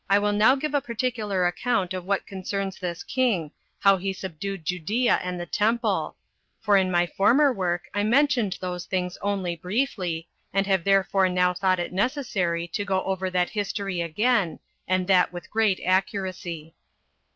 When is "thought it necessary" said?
11.53-12.67